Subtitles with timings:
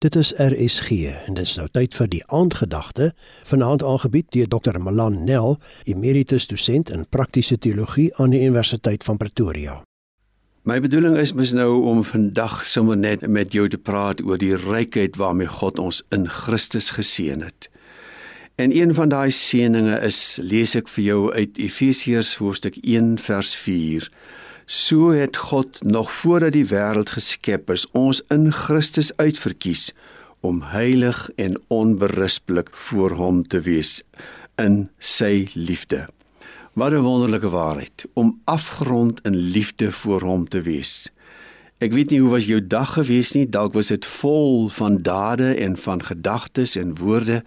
[0.00, 0.90] Dit is RSG
[1.26, 3.10] en dit is nou tyd vir die aandgedagte
[3.44, 4.78] vanaand aangebied deur Dr.
[4.80, 9.74] Malan Nel, emeritus dosent in praktiese teologie aan die Universiteit van Pretoria.
[10.64, 14.56] My bedoeling is mis nou om vandag sommer net met jou te praat oor die
[14.56, 17.68] rykheid waarmee God ons in Christus geseën het.
[18.56, 23.52] En een van daai seënings is lees ek vir jou uit Efesiërs hoofstuk 1 vers
[23.68, 24.08] 4
[24.72, 29.88] So het God nog voordat die wêreld geskep is, ons in Christus uitverkies
[30.46, 33.96] om heilig en onberispelik voor hom te wees
[34.62, 36.06] in sy liefde.
[36.78, 41.10] Wat 'n wonderlike waarheid om afgerond in liefde voor hom te wees.
[41.78, 45.54] Ek weet nie hoe was jou dag gewees nie, dalk was dit vol van dade
[45.54, 47.42] en van gedagtes en woorde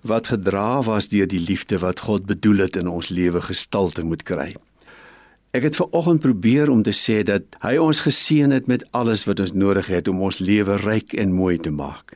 [0.00, 4.22] wat gedra was deur die liefde wat God bedoel het in ons lewe gestalte moet
[4.22, 4.56] kry.
[5.52, 9.26] Ek het ver oggend probeer om te sê dat hy ons geseën het met alles
[9.28, 12.14] wat ons nodig het om ons lewe ryk en mooi te maak.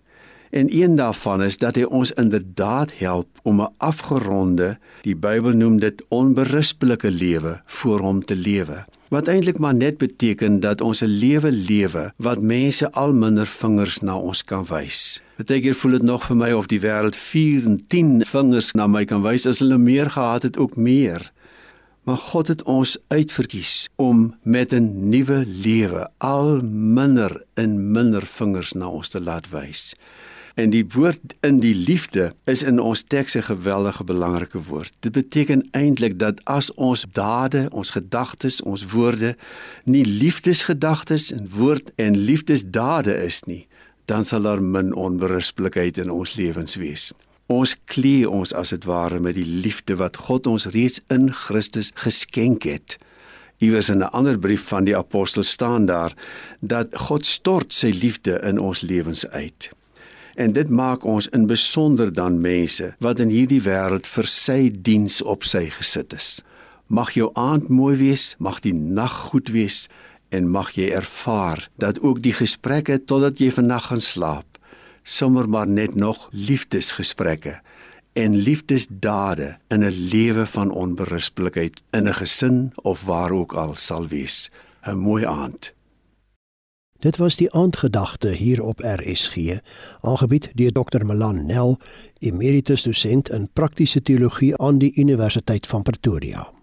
[0.57, 5.79] En een daarvan is dat hy ons inderdaad help om 'n afgeronde, die Bybel noem
[5.81, 8.87] dit onberispelike lewe voor hom te lewe.
[9.09, 14.01] Wat eintlik maar net beteken dat ons 'n lewe lewe wat mense al minder vingers
[14.01, 15.23] na ons kan wys.
[15.37, 19.05] Partykeer voel dit nog vir my of die wêreld 4 en 10 vingers na my
[19.05, 21.33] kan wys as hulle meer gehad het ook meer.
[22.07, 28.73] Maar God het ons uitverkies om met 'n nuwe lewe al minder en minder vingers
[28.73, 29.95] na ons te laat wys.
[30.55, 34.93] En die woord in die liefde is in ons teks 'n geweldige belangrike woord.
[35.01, 39.37] Dit beteken eintlik dat as ons dade, ons gedagtes, ons woorde
[39.85, 43.67] nie liefdesgedagtes en woord en liefdesdade is nie,
[44.05, 47.13] dan sal daar min onberispelikheid in ons lewens wees.
[47.47, 51.93] Ons klee ons as dit ware met die liefde wat God ons reeds in Christus
[51.95, 52.97] geskenk het.
[53.63, 56.15] Iewers in 'n ander brief van die apostel staan daar
[56.61, 59.71] dat God stort sy liefde in ons lewens uit.
[60.35, 65.23] En dit maak ons in besonder dan mense wat in hierdie wêreld vir sy diens
[65.23, 66.43] op sy gesit is.
[66.87, 69.89] Mag jou aand mooi wees, mag die nag goed wees
[70.29, 74.56] en mag jy ervaar dat ook die gesprekke totdat jy vannag gaan slaap
[75.07, 77.61] sommer maar net nog liefdesgesprekke
[78.13, 84.07] en liefdesdade in 'n lewe van onberispelikheid in 'n gesin of waar ook al sal
[84.07, 84.51] wees.
[84.83, 85.75] 'n Mooi aand.
[86.99, 89.37] Dit was die aandgedagte hier op RSG,
[90.01, 91.05] aangebied deur Dr.
[91.05, 91.79] Melan Nel,
[92.19, 96.56] emeritus dosent in praktiese teologie aan die Universiteit van Pretoria.